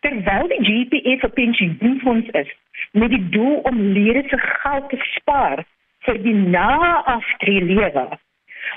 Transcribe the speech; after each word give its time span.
Terwyl 0.00 0.48
die 0.48 0.64
GPF 0.68 1.22
'n 1.24 1.32
pensioenfonds 1.32 2.28
is 2.28 2.50
met 2.92 3.10
die 3.10 3.28
doel 3.28 3.56
om 3.56 3.80
lede 3.80 4.28
se 4.28 4.38
geld 4.38 4.88
te 4.88 4.98
spaar 5.00 5.64
vir 6.04 6.22
die 6.22 6.34
na-aftrede 6.34 7.64
lewe, 7.64 8.08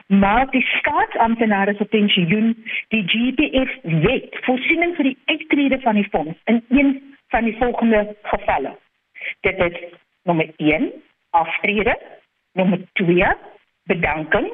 maar 0.07 0.49
die 0.49 0.65
staatsamptenare 0.65 1.73
se 1.77 1.85
pensioen, 1.85 2.65
die 2.87 3.03
GPF 3.07 3.77
wet 3.81 4.37
voorsiening 4.41 4.95
vir 4.95 5.03
die 5.03 5.17
uittrede 5.25 5.79
van 5.79 5.95
die 5.95 6.07
fonds 6.09 6.39
in 6.43 6.63
een 6.69 7.15
van 7.27 7.43
die 7.43 7.55
volgende 7.57 8.15
gevalle. 8.23 8.75
Dit 9.41 9.57
is 9.57 9.79
nommer 10.23 10.49
1 10.57 10.91
aftrede, 11.29 11.97
nommer 12.53 12.79
2 12.93 13.25
bedanking, 13.83 14.51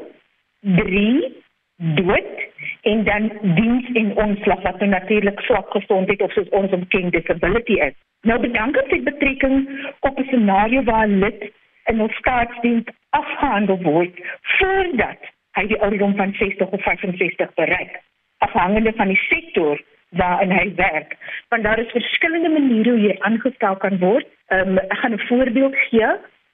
3 0.62 1.44
dood 1.76 2.50
en 2.82 3.04
dan 3.04 3.32
diens 3.42 3.92
en 3.94 4.16
ontslag 4.16 4.62
wat 4.62 4.80
nou 4.80 4.90
natuurlik 4.90 5.40
swak 5.40 5.72
gesondheid 5.72 6.22
of 6.22 6.32
soos 6.32 6.50
ons 6.50 6.72
omken 6.72 7.10
disability 7.10 7.74
is. 7.74 7.94
Nou 8.22 8.40
bedanking 8.40 8.90
het 8.90 9.04
betrekking 9.04 9.70
op 10.00 10.20
'n 10.20 10.24
scenario 10.24 10.84
waar 10.84 11.08
lid 11.08 11.52
in 11.86 12.02
'n 12.02 12.10
staatsdiens 12.10 12.86
afgehandel 13.10 13.82
word 13.82 14.20
voordat 14.42 15.20
hy 15.58 15.68
die 15.68 15.82
ouderdom 15.82 16.16
van 16.16 16.34
60 16.34 16.68
of 16.68 16.82
65 16.82 17.54
bereik 17.54 18.00
afhangende 18.42 18.94
van 18.96 19.08
die 19.08 19.22
sektor 19.30 19.82
waarin 20.10 20.52
hy 20.52 20.74
werk. 20.76 21.16
Want 21.50 21.64
daar 21.64 21.80
is 21.80 21.92
verskillende 21.92 22.50
maniere 22.50 22.90
hoe 22.90 23.02
jy 23.02 23.16
aangestel 23.20 23.78
kan 23.78 23.98
word. 24.00 24.28
Um, 24.48 24.78
ek 24.78 24.98
gaan 25.04 25.14
'n 25.14 25.28
voorbeeld 25.28 25.76
gee. 25.76 26.10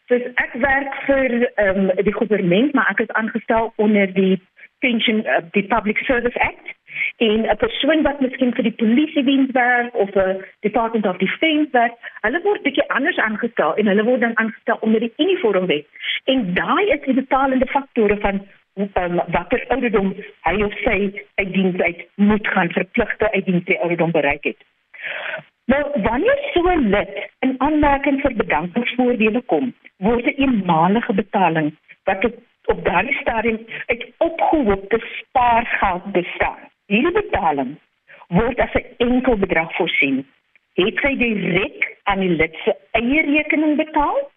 Dus 0.08 0.24
ek 0.36 0.54
werk 0.54 0.94
vir 1.06 1.32
um, 1.66 1.88
die 1.96 2.16
regering, 2.20 2.72
maar 2.74 2.90
ek 2.90 3.00
is 3.00 3.16
aangestel 3.20 3.74
onder 3.76 4.14
die 4.14 4.42
pension 4.80 5.26
uh, 5.26 5.40
die 5.52 5.64
Public 5.64 5.98
Service 5.98 6.40
Act 6.40 6.76
en 7.18 7.40
'n 7.50 7.58
persoon 7.58 8.02
wat 8.02 8.20
miskien 8.20 8.54
vir 8.54 8.64
die 8.64 8.78
polisie 8.84 9.24
diens 9.24 9.52
werk 9.52 9.96
of 9.96 10.10
'n 10.16 10.44
Department 10.60 11.06
of 11.06 11.18
Defence 11.18 11.70
werk, 11.72 11.94
hulle 12.22 12.42
word 12.42 12.62
bietjie 12.62 12.90
anders 12.90 13.18
aangestel 13.18 13.76
en 13.76 13.88
hulle 13.88 14.04
word 14.04 14.22
dan 14.22 14.38
aangestel 14.38 14.78
onder 14.80 15.00
die 15.00 15.14
uniformwet. 15.18 15.86
En 16.26 16.54
daai 16.54 16.86
is 16.86 17.02
die 17.02 17.14
betalende 17.14 17.66
faktore 17.66 18.18
van 18.18 18.46
um, 18.78 19.22
watter 19.34 19.64
ouderdom 19.74 20.14
hy 20.48 20.56
of 20.64 20.74
sy 20.84 20.98
uit 21.42 21.54
diens 21.54 21.82
uit 21.82 22.06
moet 22.16 22.48
gaan 22.48 22.72
verpligte 22.76 23.32
uit 23.32 23.46
diens 23.46 23.66
die 23.66 23.80
ouderdom 23.80 24.12
bereik 24.12 24.44
het. 24.44 24.60
Nou 25.72 25.82
wanneer 26.04 26.40
so 26.54 26.62
'n 26.72 26.90
lid 26.90 27.16
in 27.40 27.56
aanmerking 27.58 28.22
vir 28.22 28.36
bedankingsvoordele 28.36 29.42
kom, 29.42 29.74
word 29.98 30.26
'n 30.26 30.42
eenmalige 30.44 31.14
betaling 31.14 31.76
wat 32.04 32.26
op, 32.26 32.36
op 32.66 32.86
daardie 32.86 33.18
stadium 33.22 33.60
uit 33.86 34.08
opgehoopte 34.18 35.00
spaargeld 35.20 36.12
bestaan. 36.12 36.60
Hierdie 36.86 37.12
betaling 37.22 37.76
word 38.28 38.60
as 38.60 38.74
'n 38.74 38.86
enkel 38.98 39.38
bedrag 39.38 39.76
voorsien. 39.76 40.26
Het 40.74 40.98
sy 41.02 41.16
direk 41.18 41.98
aan 42.04 42.20
die 42.20 42.36
lid 42.40 42.56
se 42.64 42.76
eie 42.92 43.22
rekening 43.22 43.76
betaal 43.78 44.32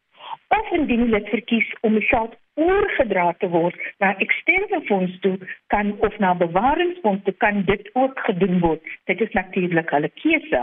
of 0.56 0.70
indien 0.76 1.04
die 1.04 1.12
lid 1.14 1.28
verkies 1.30 1.68
om 1.86 1.96
die 1.98 2.06
geld 2.10 2.34
oorgedra 2.60 3.30
te 3.42 3.48
word 3.52 3.76
na 4.02 4.12
eksterne 4.24 4.80
fonds 4.88 5.14
toe 5.24 5.36
kan 5.74 5.92
of 6.06 6.16
na 6.18 6.32
bewaringsfonds 6.42 7.24
toe 7.24 7.34
kan 7.44 7.62
dit 7.68 7.90
ook 7.94 8.18
gedoen 8.26 8.58
word. 8.64 8.82
Dit 9.10 9.20
is 9.20 9.32
natuurlik 9.38 9.90
hulle 9.94 10.10
keuse. 10.22 10.62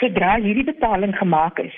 Sodra 0.00 0.36
hierdie 0.42 0.66
betaling 0.66 1.14
gemaak 1.16 1.58
is, 1.62 1.76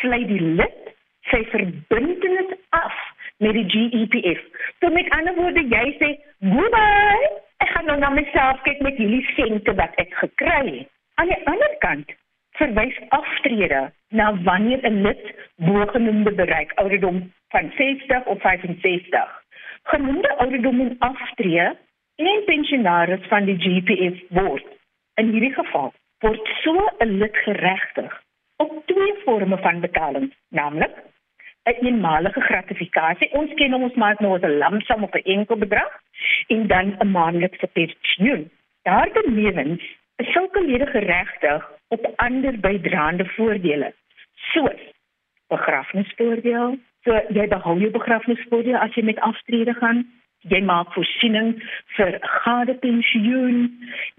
sluit 0.00 0.28
die 0.28 0.42
lid 0.60 0.92
sy 1.30 1.42
verbintenis 1.54 2.52
af 2.76 2.98
met 3.42 3.56
die 3.58 3.66
GEPF. 3.72 4.42
So 4.80 4.90
met 4.94 5.10
ander 5.16 5.34
woorde, 5.34 5.62
jy 5.70 5.86
sê, 5.98 6.10
"Goeie, 6.40 7.30
ek 7.64 7.68
gaan 7.68 7.86
nou 7.86 7.98
na 7.98 8.10
myself 8.10 8.62
kyk 8.62 8.80
met 8.80 8.96
hierdie 8.96 9.26
sente 9.34 9.74
wat 9.74 9.94
ek 9.96 10.14
gekry 10.14 10.78
het." 10.78 10.88
Aan 11.14 11.28
die 11.28 11.46
ander 11.46 11.74
kant 11.78 12.12
verwys 12.58 12.98
aftrede 13.08 13.92
na 14.12 14.42
wanneer 14.42 14.80
'n 14.82 15.02
lid 15.02 15.34
bogenoemde 15.56 16.32
bereik 16.32 16.72
ouderdom 16.74 17.32
van 17.48 17.72
60 17.76 18.24
of 18.24 18.40
65. 18.40 19.42
Genoemde 19.82 20.36
ouderdom 20.36 20.80
en 20.80 20.96
aftrede 20.98 21.76
en 22.16 22.44
pensionaris 22.44 23.26
van 23.28 23.44
die 23.44 23.58
GPF 23.58 24.20
word 24.28 24.66
in 25.14 25.32
hierdie 25.32 25.54
geval 25.54 25.92
word 26.18 26.50
so 26.62 26.74
'n 26.98 27.18
lid 27.18 27.36
geregtig 27.36 28.22
op 28.56 28.86
twee 28.86 29.14
forme 29.24 29.58
van 29.58 29.80
betaling, 29.80 30.34
naamlik 30.48 30.94
'n 31.64 31.86
eenmalige 31.86 32.40
gratifikasie. 32.40 33.32
Ons 33.32 33.54
ken 33.54 33.74
ons 33.74 33.94
maar 33.94 34.16
nou 34.18 34.34
as 34.34 34.42
'n 34.42 34.58
lamsom 34.58 35.02
op 35.02 35.14
'n 35.14 35.28
enkel 35.36 35.56
bedrag 35.56 35.92
en 36.46 36.66
dan 36.66 36.94
'n 36.98 37.10
maandelikse 37.10 37.66
pensioen. 37.66 38.50
Daarbenewens 38.82 39.82
is 40.16 40.32
sulke 40.32 40.62
lede 40.62 40.86
geregtig 40.86 41.70
op 41.88 42.12
ander 42.16 42.60
bydraende 42.60 43.24
voordele 43.24 43.94
soos 44.52 44.82
begrafnisvoordeel. 45.52 46.78
So 47.04 47.18
jy 47.34 47.46
behou 47.50 47.76
jou 47.80 47.90
begrafnisvoordeel 47.94 48.78
as 48.78 48.94
jy 48.96 49.04
met 49.06 49.20
aftrede 49.20 49.74
gaan. 49.80 50.04
Jy 50.50 50.62
maak 50.66 50.90
voorsiening 50.94 51.54
vir 51.96 52.18
gade 52.44 52.74
pensioen. 52.82 53.68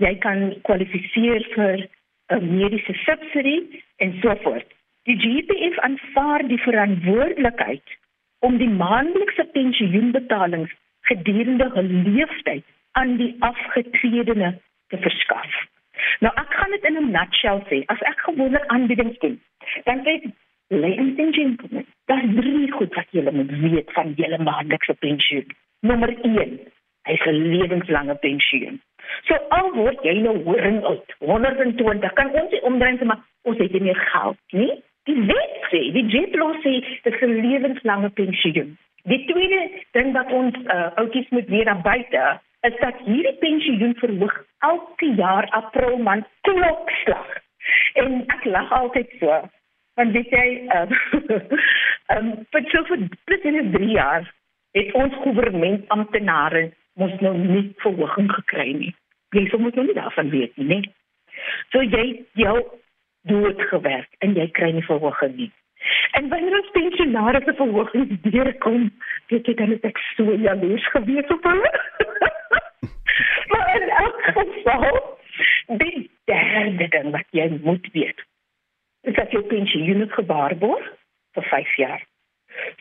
Jy 0.03 0.13
kan 0.23 0.53
kwalifiseer 0.67 1.43
vir 1.55 1.87
'n 2.31 2.47
mediese 2.57 2.93
subsidie 3.05 3.83
en 3.97 4.15
so 4.21 4.35
voort. 4.43 4.69
Die 5.03 5.17
GPF 5.19 5.79
aanvaar 5.79 6.47
die 6.47 6.61
verantwoordelikheid 6.63 7.97
om 8.39 8.57
die 8.57 8.69
maandelikse 8.69 9.45
pensioenbetalings 9.51 10.71
gedurende 11.09 11.69
hul 11.75 11.89
leeftyd 12.07 12.63
aan 12.99 13.17
die 13.17 13.35
afgetredene 13.39 14.59
te 14.87 14.97
verskaf. 14.97 15.51
Nou 16.19 16.31
ek 16.39 16.53
gaan 16.57 16.71
dit 16.75 16.85
in 16.89 16.97
'n 16.97 17.11
nutshell 17.11 17.61
sê. 17.69 17.83
As 17.93 18.01
ek 18.11 18.19
gewoonlik 18.27 18.65
aanbiedings 18.67 19.19
doen, 19.19 19.41
dan 19.83 20.03
sê 20.05 20.21
ladies 20.67 21.19
and 21.19 21.35
gentlemen, 21.35 21.85
daar 22.05 22.23
is 22.23 22.35
drie 22.35 22.71
goed 22.71 22.95
wat 22.95 23.07
julle 23.11 23.31
moet 23.31 23.51
weet 23.59 23.91
van 23.91 24.13
julle 24.15 24.37
maandelikse 24.37 24.93
pensioen. 24.93 25.45
Nommer 25.79 26.13
1, 26.21 26.59
hy 27.07 27.13
is 27.13 27.25
'n 27.25 27.41
lewenslange 27.53 28.15
pensioen. 28.15 28.81
So 29.27 29.37
al 29.49 29.71
word 29.75 30.03
jy 30.03 30.13
nou 30.21 30.37
horing 30.43 30.83
uit 30.83 31.15
120, 31.19 32.13
kan 32.13 32.31
ons 32.31 32.51
nie 32.51 32.63
omdring 32.63 33.03
maar 33.03 33.21
ons 33.43 33.57
het 33.57 33.71
nie 33.71 33.81
meer 33.81 34.01
geld 34.11 34.37
nie. 34.51 34.73
Die 35.03 35.19
wet 35.27 35.55
sê, 35.71 35.91
die 35.91 36.05
wetloos 36.15 36.61
sê 36.63 36.73
dit 37.03 37.13
is 37.13 37.21
'n 37.21 37.41
lewenslange 37.45 38.09
pensioen. 38.09 38.77
Die 39.03 39.25
tweede 39.25 39.61
ding 39.91 40.13
wat 40.13 40.31
ons 40.31 40.55
uh, 40.63 40.87
oudjies 40.95 41.29
moet 41.29 41.47
weet 41.47 41.67
aan 41.67 41.81
buite 41.81 42.39
is 42.61 42.75
dat 42.79 43.01
hierdie 43.05 43.35
pensioen 43.39 43.95
verhoog 43.99 44.35
elke 44.59 45.09
jaar 45.15 45.47
April 45.49 45.97
maand 45.97 46.27
klokslag. 46.41 47.27
En 47.93 48.23
ek 48.27 48.45
lag 48.45 48.71
altyd 48.71 49.11
so. 49.19 49.41
Want 49.99 50.11
weet 50.11 50.31
jy, 50.33 50.47
ehm 50.67 50.93
um, 52.17 52.31
vir 52.53 52.69
so 52.71 52.83
vir 52.89 53.07
plus 53.25 53.45
in 53.49 53.71
3 53.73 53.89
jaar 53.93 54.25
het 54.77 54.93
ons 54.97 55.13
regering 55.25 55.83
amptenare 55.93 56.71
mos 56.99 57.13
nou 57.21 57.33
nie 57.37 57.65
verhoging 57.83 58.29
gekry 58.31 58.71
nie. 58.77 58.93
Jy 59.33 59.47
sou 59.49 59.59
moet 59.61 59.75
nou 59.77 59.85
nie 59.85 59.97
daarvan 59.97 60.29
weet 60.29 60.57
nie, 60.57 60.67
nee. 60.69 60.93
So 61.73 61.81
jy 61.81 62.25
jou 62.37 62.57
dood 63.29 63.61
gewerk 63.69 64.09
en 64.25 64.35
jy 64.37 64.47
kry 64.57 64.71
nie 64.73 64.85
verhoging 64.85 65.37
nie. 65.37 65.51
En 66.17 66.29
wanneer 66.31 66.57
ons 66.59 66.73
pensionaars 66.75 67.47
verhogings 67.49 68.19
deurkom, 68.25 68.89
weet 69.31 69.47
jy 69.47 69.55
dan 69.61 69.73
is 69.75 69.87
ek 69.89 70.01
so 70.13 70.35
jaloers 70.45 70.85
gewees 70.95 71.33
op 71.33 71.49
hulle. 71.49 71.71
maar 73.51 73.73
in 73.77 73.89
elk 74.03 74.21
geval, 74.37 75.01
die 75.81 76.09
derde 76.29 76.87
ding 76.95 77.09
wat 77.15 77.27
jy 77.37 77.49
moet 77.65 77.89
weet, 77.97 78.21
is 79.03 79.15
dat 79.15 79.31
jou 79.31 79.43
pensioen 79.43 80.09
gewaarborg 80.09 80.89
vir 81.35 81.43
5 81.43 81.75
jaar. 81.75 82.01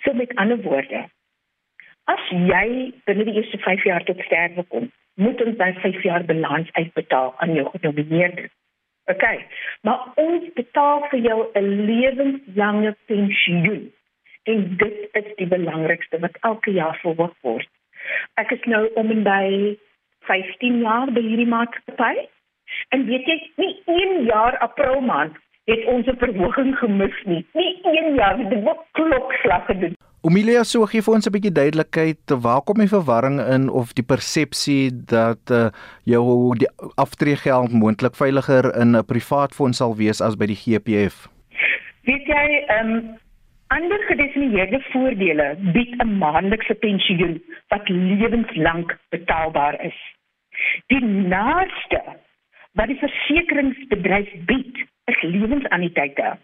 So 0.03 0.13
met 0.13 0.35
ander 0.35 0.61
woorde, 0.63 1.07
as 2.05 2.29
jy 2.31 2.93
binne 3.07 3.25
die 3.29 3.35
eerste 3.41 3.59
5 3.59 3.85
jaar 3.89 4.05
tot 4.05 4.21
sterwe 4.27 4.65
kom, 4.75 4.91
moet 5.15 5.43
ons 5.45 5.57
dan 5.57 5.75
5 5.85 6.03
jaar 6.03 6.25
balans 6.25 6.73
uitbetaal 6.73 7.35
aan 7.37 7.55
jou 7.55 7.67
genomineerde. 7.75 8.49
OK. 9.11 9.25
Maar 9.81 10.13
ons 10.15 10.53
betaal 10.55 11.07
vir 11.11 11.19
jou 11.19 11.39
'n 11.55 11.69
lewenslange 11.91 12.97
pensioen. 13.07 13.93
En 14.43 14.77
dit 14.77 15.09
is 15.13 15.35
die 15.37 15.47
belangrikste 15.47 16.19
wat 16.19 16.39
elke 16.41 16.71
jaar 16.71 16.99
verhoog 17.03 17.35
word. 17.41 17.69
Ek 18.35 18.51
is 18.51 18.65
nou 18.65 18.91
om 18.95 19.11
en 19.11 19.23
by 19.23 19.79
15 20.21 20.81
jaar 20.81 21.13
by 21.13 21.21
hierdie 21.21 21.47
maatskappy. 21.47 22.29
En 22.89 23.07
weet 23.07 23.27
jy, 23.27 23.51
nie 23.57 23.83
een 23.87 24.25
jaar 24.25 24.59
April 24.59 25.01
maand 25.01 25.37
het 25.65 25.85
ons 25.87 26.07
'n 26.07 26.17
verhoging 26.17 26.79
gemis 26.79 27.17
nie. 27.25 27.47
Nie 27.53 27.81
een 27.83 28.15
jaar 28.15 28.37
dit 28.37 28.65
klokslag 28.93 29.67
gedoen. 29.67 29.97
Omilia 30.23 30.63
so 30.63 30.87
gee 30.87 31.03
vir 31.03 31.15
ons 31.15 31.27
'n 31.27 31.33
bietjie 31.35 31.53
duidelikheid 31.53 32.35
waar 32.43 32.63
kom 32.63 32.79
die 32.79 32.89
verwarring 32.89 33.41
in 33.41 33.69
of 33.69 33.93
die 33.93 34.05
persepsie 34.05 34.91
dat 35.07 35.51
uh, 35.51 35.71
jou 36.05 36.55
die 36.59 36.69
aftreegeld 36.95 37.73
moontlik 37.73 38.15
veiliger 38.15 38.71
in 38.83 38.95
'n 38.97 39.05
privaat 39.05 39.55
fonds 39.55 39.79
sal 39.79 39.97
wees 39.97 40.21
as 40.21 40.37
by 40.37 40.47
die 40.47 40.61
GPF. 40.63 41.27
Weet 42.05 42.27
jy, 42.27 42.65
ehm 42.67 42.91
um, 42.91 43.19
ander 43.67 43.99
gedefinieerde 44.07 44.81
voordele 44.93 45.57
bied 45.73 45.95
'n 45.99 46.19
maandelikse 46.19 46.75
pensioen 46.75 47.43
wat 47.69 47.89
lewenslank 47.89 48.99
betaalbaar 49.09 49.85
is. 49.85 49.99
Die 50.87 51.05
naaste 51.05 52.03
wat 52.73 52.87
die 52.87 52.99
versekeringsbedryf 52.99 54.31
bied, 54.47 54.87
is 55.11 55.23
lewensannuïteite. 55.23 56.37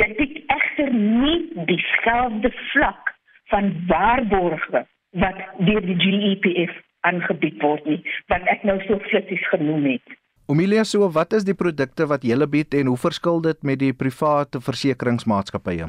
Dit 0.00 0.16
bied 0.18 0.40
egter 0.54 0.90
nie 0.94 1.38
dieselfde 1.70 2.50
vlak 2.72 3.14
van 3.52 3.72
waarborge 3.88 4.84
wat 5.22 5.40
deur 5.58 5.84
die 5.86 5.98
GEPF 6.02 6.74
aangebied 7.08 7.60
word 7.62 7.84
nie 7.86 8.00
wat 8.32 8.46
ek 8.50 8.64
nou 8.68 8.76
so 8.86 8.98
flitsig 9.08 9.42
genoem 9.52 9.86
het. 9.94 10.16
Omilia 10.50 10.84
so 10.84 11.08
wat 11.08 11.32
is 11.36 11.46
die 11.48 11.56
produkte 11.56 12.06
wat 12.10 12.24
julle 12.28 12.48
bied 12.50 12.74
en 12.76 12.90
hoe 12.92 13.00
verskil 13.00 13.40
dit 13.44 13.60
met 13.62 13.80
die 13.80 13.92
private 13.96 14.60
versekeringsmaatskappye? 14.64 15.88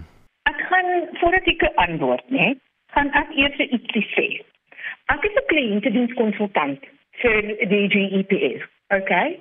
Ek 0.51 0.61
gaan 0.69 0.91
voordat 1.19 1.49
ek 1.51 1.65
antwoord, 1.87 2.29
né, 2.31 2.53
gaan 2.95 3.11
ek 3.21 3.33
eers 3.35 3.59
ietsie 3.65 4.05
sê. 4.13 4.27
Ek 5.11 5.25
is 5.27 5.35
'n 5.35 5.47
kliëntedienskonsultant 5.51 6.87
vir 7.21 7.41
die 7.73 7.87
GEPF. 7.95 8.63
Okay? 8.95 9.39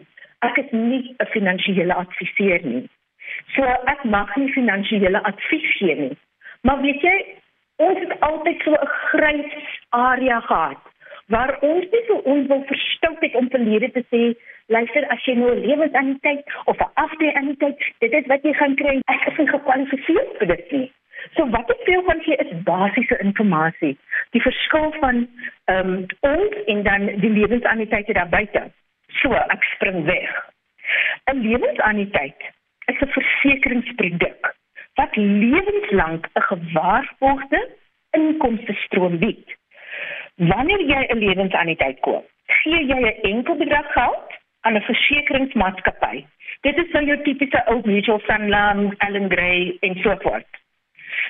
Ek 0.48 0.58
is 0.64 0.70
nie 0.70 1.14
'n 1.18 1.26
finansiële 1.36 1.94
adviseur 1.94 2.60
nie. 2.62 2.88
So 3.54 3.62
ek 3.64 4.04
mag 4.04 4.36
nie 4.36 4.52
finansiële 4.52 5.22
advies 5.22 5.76
gee 5.78 5.94
nie. 5.94 6.16
Maar 6.62 6.80
weet 6.80 7.00
jy, 7.00 7.16
ons 7.76 7.98
het 7.98 8.20
altyd 8.20 8.62
so 8.62 8.72
'n 8.72 8.90
grys 9.10 9.80
area 9.90 10.40
gehad 10.40 10.82
waar 11.26 11.56
ons 11.60 11.84
nie 11.90 12.02
so 12.06 12.14
ons 12.14 12.46
wil 12.46 12.62
verstout 12.66 13.20
het 13.20 13.34
om 13.34 13.48
verlede 13.50 13.90
te 13.90 14.02
sê 14.12 14.22
luister 14.66 15.06
as 15.14 15.24
jy 15.24 15.34
nou 15.34 15.54
'n 15.54 15.64
lewensanniteit 15.66 16.44
of 16.64 16.76
'n 16.78 16.90
afdeanniteit 16.94 17.78
dit 17.98 18.12
is 18.12 18.26
wat 18.26 18.42
jy 18.42 18.52
gaan 18.52 18.74
kry 18.74 19.00
ek 19.06 19.26
is 19.26 19.38
nie 19.38 19.48
gekwalifiseer 19.48 20.28
vir 20.38 20.46
dit 20.46 20.72
nie 20.72 20.92
so 21.36 21.48
wat 21.56 21.70
ek 21.70 21.84
veel 21.84 22.02
van 22.02 22.20
gee 22.20 22.36
is 22.36 22.62
basiese 22.64 23.18
inligting 23.18 23.96
die 24.30 24.42
verskil 24.42 24.92
van 25.00 25.28
ehm 25.64 25.92
um, 25.92 26.06
ons 26.20 26.54
en 26.66 26.82
dan 26.82 27.06
die 27.06 27.34
lewensanniteite 27.40 28.12
daar 28.12 28.28
buite 28.28 28.70
so 29.20 29.32
ek 29.34 29.62
spring 29.74 30.04
weg 30.04 30.30
'n 31.30 31.40
lewensanniteit 31.46 32.40
is 32.90 33.00
'n 33.00 33.14
versekeringsproduk 33.16 34.54
wat 34.94 35.16
lewenslank 35.16 36.28
'n 36.32 36.46
gewaarborgde 36.50 37.60
inkomste 38.10 38.74
stroom 38.84 39.18
bied. 39.18 39.56
Wanneer 40.36 40.82
jy 40.92 41.02
'n 41.06 41.18
lewensanniteit 41.18 42.00
koop, 42.00 42.26
gee 42.46 42.80
jy 42.86 43.00
'n 43.00 43.20
enkel 43.32 43.56
bedrag 43.56 43.92
geld 43.92 44.28
aan 44.60 44.76
'n 44.76 44.86
versekeringsmaatskappy. 44.90 46.24
Dit 46.60 46.76
is 46.76 46.90
nou 46.92 47.04
jou 47.04 47.22
tipiese 47.22 47.62
ou 47.66 47.80
mutual 47.84 48.20
Sanlam, 48.26 48.94
Allen 48.98 49.30
Gray 49.30 49.76
en 49.80 49.94
so 50.02 50.16
voort. 50.20 50.52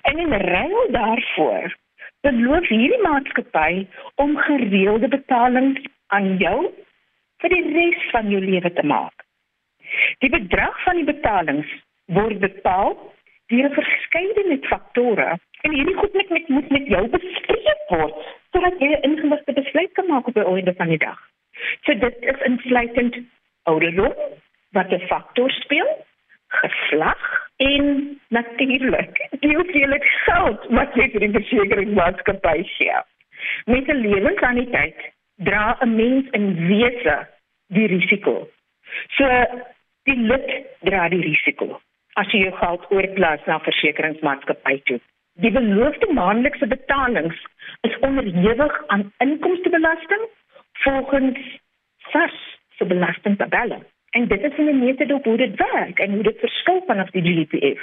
En 0.03 0.19
in 0.19 0.33
ruil 0.33 0.87
daarvoor 0.91 1.77
beloof 2.21 2.69
hierdie 2.69 3.03
maatskappy 3.03 3.87
om 4.15 4.37
gereelde 4.37 5.09
betalings 5.09 5.81
aan 6.07 6.37
jou 6.37 6.73
vir 7.45 7.53
die 7.53 7.65
res 7.77 8.05
van 8.13 8.31
jou 8.33 8.41
lewe 8.41 8.73
te 8.73 8.87
maak. 8.89 9.27
Die 10.25 10.33
bedrag 10.33 10.79
van 10.87 10.97
die 11.01 11.09
betalings 11.09 11.69
word 12.17 12.41
bepaal 12.41 12.97
deur 13.53 13.69
'n 13.69 13.77
verskeidenheid 13.77 14.67
faktore 14.73 15.29
en 15.65 15.77
hierdie 15.77 15.97
goed 16.01 16.15
moet 16.15 16.31
met 16.31 16.49
moet 16.49 16.71
met 16.77 16.87
jou 16.95 17.05
bespreek 17.17 17.85
word 17.91 18.17
sodat 18.53 18.81
jy 18.81 18.89
'n 18.89 19.05
ingeligte 19.11 19.53
besluit 19.53 19.93
kan 19.93 20.09
maak 20.09 20.27
op 20.29 20.35
die 20.35 20.49
einde 20.55 20.75
van 20.75 20.89
die 20.89 20.99
dag. 20.99 21.21
So 21.85 21.95
dit 21.95 22.17
is 22.21 22.41
insluitend 22.49 23.17
ouderdom 23.63 24.15
wat 24.73 24.93
'n 24.93 25.07
faktor 25.13 25.51
speel, 25.51 25.91
geslag 26.49 27.49
en 27.57 27.85
natuurlik 28.29 29.29
die 29.41 29.57
hoeveelheid 29.57 30.05
geld 30.05 30.67
wat 30.69 30.95
jy 30.95 31.11
vir 31.11 31.21
die 31.21 31.35
versekeringsmaatskappy 31.39 32.63
gee. 32.63 32.99
Met 33.65 33.89
'n 33.89 34.01
lewensanniteit 34.07 35.13
dra 35.37 35.77
'n 35.81 35.95
mens 35.95 36.31
in 36.31 36.67
wese 36.67 37.34
die 37.77 37.89
risiko. 37.91 38.37
So 39.17 39.29
die 40.09 40.17
lid 40.31 40.49
dra 40.87 41.09
die 41.13 41.23
risiko 41.25 41.81
as 42.21 42.31
jy 42.31 42.45
jou 42.45 42.55
geld 42.61 42.87
oorplaas 42.95 43.43
na 43.51 43.59
versekeringsmaatskappy 43.65 44.77
toe. 44.89 45.01
Die 45.43 45.51
beloofde 45.51 46.07
maandelikse 46.15 46.67
betalings 46.71 47.41
is 47.89 47.97
onderhewig 48.07 48.77
aan 48.95 49.09
inkomstebelasting 49.25 50.29
volgens 50.85 51.41
SARS 52.13 52.39
se 52.79 52.87
belastingtabelle. 52.87 53.81
En 54.11 54.29
dit 54.31 54.43
is 54.43 54.57
'n 54.59 54.79
metode 54.79 55.19
hoe 55.23 55.37
dit 55.37 55.55
werk 55.57 55.99
en 55.99 56.13
hoe 56.15 56.23
dit 56.23 56.39
verskil 56.39 56.83
vanaf 56.87 57.11
die 57.11 57.23
GPF. 57.23 57.81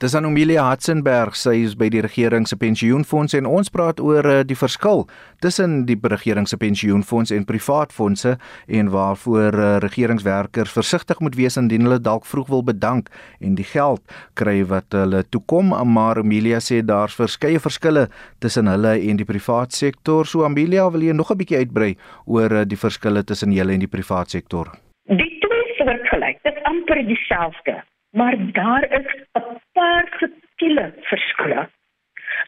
Dis 0.00 0.14
aan 0.16 0.24
Amelia 0.24 0.62
Hatzenberg, 0.64 1.34
sy 1.36 1.58
is 1.60 1.74
by 1.76 1.90
die 1.92 2.00
regering 2.00 2.46
se 2.48 2.56
pensioenfonds 2.56 3.34
en 3.36 3.44
ons 3.44 3.68
praat 3.68 3.98
oor 4.00 4.24
uh, 4.24 4.36
die 4.48 4.56
verskil 4.56 5.02
tussen 5.44 5.82
die 5.84 5.98
regering 6.08 6.48
se 6.48 6.56
pensioenfonds 6.56 7.28
en 7.36 7.44
privaat 7.44 7.92
fondse 7.92 8.32
en 8.78 8.88
waarvoor 8.94 9.58
uh, 9.60 9.66
regeringswerkers 9.84 10.72
versigtig 10.72 11.20
moet 11.20 11.36
wees 11.36 11.60
indien 11.60 11.84
hulle 11.84 12.00
dalk 12.00 12.24
vroeg 12.30 12.48
wil 12.48 12.64
bedank 12.64 13.12
en 13.44 13.60
die 13.60 13.68
geld 13.74 14.00
kry 14.40 14.62
wat 14.72 14.88
hulle 14.96 15.20
toekom, 15.36 15.76
maar 15.92 16.22
Amelia 16.24 16.62
sê 16.64 16.80
daar's 16.80 17.18
verskeie 17.20 17.60
verskille 17.60 18.08
tussen 18.40 18.72
hulle 18.72 18.96
en 18.96 19.20
die 19.20 19.28
privaat 19.28 19.76
sektor. 19.76 20.24
So 20.24 20.48
Amelia, 20.48 20.88
wil 20.88 21.04
jy 21.10 21.12
nog 21.12 21.28
'n 21.28 21.42
bietjie 21.44 21.60
uitbrei 21.60 21.92
oor 22.24 22.48
uh, 22.48 22.64
die 22.64 22.80
verskille 22.88 23.20
tussen 23.20 23.52
julle 23.52 23.76
en 23.76 23.84
die 23.84 23.94
privaat 23.98 24.32
sektor? 24.32 24.72
Die 25.12 25.32
twee 25.44 25.76
soortgelyk, 25.76 26.40
dit 26.40 26.56
is 26.56 26.64
amper 26.64 27.04
dieselfde 27.04 27.82
maar 28.10 28.52
daar 28.52 28.84
is 29.00 29.06
'n 29.32 29.60
paar 29.72 30.06
subtiele 30.18 30.92
verskille. 31.00 31.68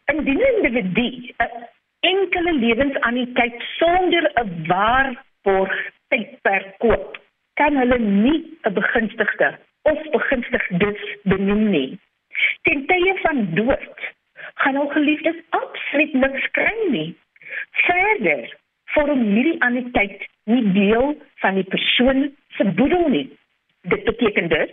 Indien 0.04 0.38
'n 0.38 0.54
individu 0.54 1.35
'n 1.37 1.69
enkele 2.00 2.52
lewensanniteit 2.52 3.62
sonder 3.78 4.31
'n 4.35 4.66
waarborg 4.66 5.90
tydperk 6.09 6.78
koop, 6.78 7.21
kan 7.54 7.76
hulle 7.76 7.99
nie 7.99 8.59
'n 8.62 8.73
begunstigde 8.73 9.59
of 9.83 10.11
begunstigdes 10.11 11.00
benoem 11.23 11.71
nie. 11.71 11.99
Ten 12.62 12.87
tye 12.87 13.19
van 13.23 13.54
dood 13.54 13.99
gaan 14.54 14.76
al 14.76 14.88
geliefdes 14.88 15.37
absoluut 15.49 16.12
niks 16.12 16.50
kry 16.50 16.75
nie. 16.90 17.16
Verder 17.71 18.57
vorm 18.85 19.23
hierdie 19.23 19.61
anniteit 19.62 20.26
nie 20.45 20.73
deel 20.73 21.16
van 21.45 21.54
die 21.54 21.69
persoon 21.75 22.37
se 22.57 22.64
boedel 22.64 23.09
nie. 23.09 23.28
Dit 23.83 24.04
beteken 24.04 24.49
dus 24.49 24.73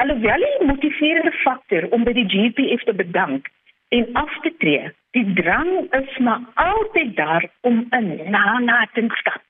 Alhoewel 0.00 0.40
die 0.40 0.66
motiverende 0.66 1.32
faktor 1.42 1.84
om 1.92 2.06
by 2.06 2.14
die 2.16 2.24
GPF 2.32 2.86
te 2.88 2.94
bedank 2.96 3.48
en 3.92 4.06
af 4.16 4.36
te 4.44 4.52
tree, 4.62 4.86
die 5.12 5.26
drang 5.36 5.72
is 5.98 6.14
maar 6.24 6.46
altyd 6.62 7.10
daar 7.18 7.44
om 7.68 7.82
'n 7.98 8.30
nalatenskap 8.36 9.42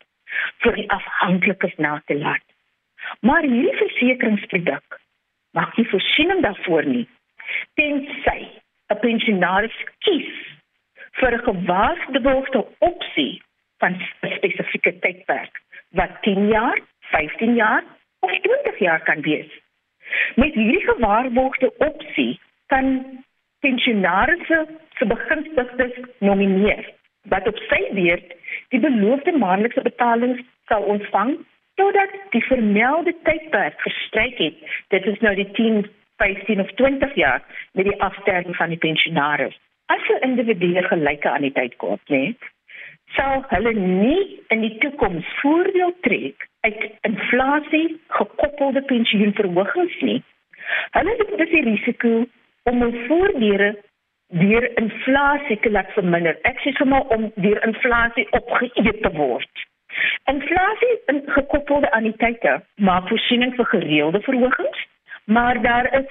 vir 0.64 0.74
die 0.80 0.88
afhanklikes 0.90 1.76
na 1.76 2.02
te 2.06 2.18
laat. 2.18 2.46
Maar 3.20 3.42
hierdie 3.42 3.76
versekeringsproduk 3.82 4.98
maak 5.52 5.76
nie 5.76 5.88
voorsiening 5.92 6.42
daarvoor 6.42 6.84
nie. 6.84 7.06
Tensy 7.74 8.42
'n 8.90 9.00
pensionaris 9.06 9.78
kies 9.98 10.34
vir 11.20 11.32
'n 11.32 11.46
gewaarborgde 11.48 12.66
opsie 12.78 13.42
van 13.78 13.92
'n 13.94 14.34
spesifieke 14.36 14.98
tydperk 14.98 15.62
wat 15.90 16.22
10 16.22 16.48
jaar, 16.48 16.78
15 17.00 17.54
jaar 17.54 17.84
of 18.20 18.30
20 18.40 18.78
jaar 18.78 19.02
kan 19.02 19.20
wees. 19.20 19.50
Met 20.34 20.54
hierdie 20.54 20.84
gewaarborgde 20.86 21.72
opsie 21.78 22.40
kan 22.66 23.02
pensionaarse 23.60 24.66
se 24.98 25.06
begunstigdes 25.06 25.96
nomineer 26.18 26.92
wat 27.28 27.46
op 27.48 27.56
sy 27.68 27.80
beurt 27.92 28.36
die 28.72 28.80
beloofde 28.80 29.32
maandelikse 29.36 29.82
betalings 29.82 30.42
sal 30.72 30.86
ontvang 30.94 31.34
totdat 31.80 32.14
die 32.34 32.44
vermelde 32.44 33.14
tydperk 33.22 33.80
verstryk 33.80 34.38
het. 34.38 34.56
Dit 34.88 35.06
is 35.06 35.20
nou 35.24 35.34
die 35.34 35.50
10, 35.58 35.82
15 36.22 36.60
of 36.60 36.72
20 36.80 37.14
jaar 37.14 37.42
met 37.72 37.88
die 37.88 38.00
afsterwing 38.02 38.56
van 38.56 38.72
die 38.74 38.80
pensionaars. 38.86 39.58
As 39.86 40.08
'n 40.08 40.24
individu 40.28 40.82
gelyke 40.82 41.30
aan 41.30 41.46
die 41.48 41.52
tyd 41.52 41.76
koop, 41.76 42.00
nee, 42.08 42.36
sal 43.16 43.44
hulle 43.48 43.72
nie 43.72 44.42
in 44.48 44.60
die 44.60 44.78
toekoms 44.78 45.26
voordeel 45.40 45.94
trek 46.00 46.49
uit 46.60 46.90
inflasie 47.00 48.00
gekoppelde 48.08 48.82
pensioenverhogings 48.82 50.00
nie. 50.00 50.22
Hulle 50.96 51.14
het 51.16 51.38
dus 51.38 51.50
die 51.50 51.62
risiko 51.62 52.26
om 52.62 52.82
'n 52.84 53.06
voordele 53.06 53.70
deur 54.28 54.78
inflasie 54.78 55.58
te 55.60 55.70
laat 55.70 55.92
verminder. 55.92 56.38
Ek 56.42 56.60
sê 56.60 56.72
sommer 56.72 57.00
om 57.00 57.32
deur 57.34 57.64
inflasie 57.66 58.26
opgeëet 58.30 59.02
te 59.02 59.10
word. 59.12 59.66
Inflasie 60.24 60.94
in 61.06 61.22
gekoppelde 61.26 61.90
anniteite 61.90 62.62
maak 62.74 63.08
voorsiening 63.08 63.54
vir 63.54 63.64
gereelde 63.64 64.20
verhogings, 64.20 64.86
maar 65.24 65.62
daar 65.62 65.92
is 65.98 66.06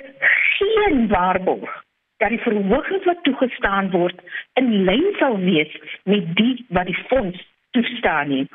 geen 0.58 1.08
waarborg 1.08 1.84
dat 2.18 2.30
die 2.30 2.40
verhogings 2.44 3.06
wat 3.06 3.24
toegestaan 3.24 3.92
word 3.92 4.20
in 4.54 4.84
lyn 4.84 5.16
sal 5.20 5.38
wees 5.38 5.80
met 6.04 6.36
die 6.36 6.66
wat 6.68 6.86
die 6.86 7.04
fonds 7.08 7.48
toestaan 7.72 8.28
nie. 8.28 8.48